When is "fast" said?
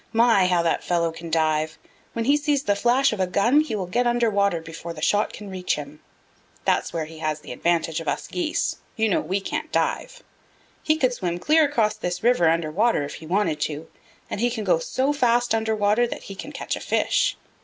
15.13-15.53